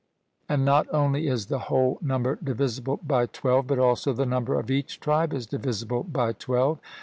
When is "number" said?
2.01-2.35, 4.25-4.59